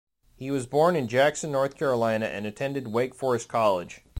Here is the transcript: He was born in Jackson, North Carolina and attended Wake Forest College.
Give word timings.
He 0.35 0.49
was 0.49 0.65
born 0.65 0.95
in 0.95 1.07
Jackson, 1.07 1.51
North 1.51 1.75
Carolina 1.77 2.25
and 2.25 2.47
attended 2.47 2.87
Wake 2.87 3.13
Forest 3.13 3.47
College. 3.49 4.01